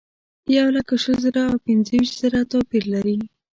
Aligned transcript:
یولک 0.55 0.89
شل 1.03 1.17
زره 1.25 1.41
او 1.49 1.55
پنځه 1.65 1.93
ویشت 1.97 2.15
زره 2.21 2.39
توپیر 2.51 2.83
لري. 2.93 3.17